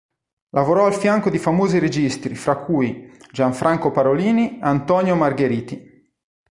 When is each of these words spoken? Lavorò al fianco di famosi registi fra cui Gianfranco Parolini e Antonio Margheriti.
Lavorò 0.55 0.87
al 0.87 0.95
fianco 0.95 1.29
di 1.29 1.37
famosi 1.37 1.77
registi 1.77 2.33
fra 2.33 2.55
cui 2.57 3.15
Gianfranco 3.31 3.91
Parolini 3.91 4.53
e 4.53 4.57
Antonio 4.63 5.13
Margheriti. 5.15 6.09